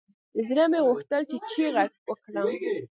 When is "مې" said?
0.71-0.79